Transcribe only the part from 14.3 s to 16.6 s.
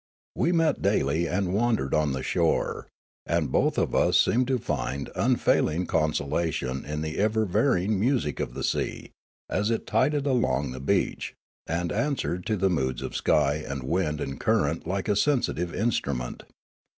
current like a sensitive instrument.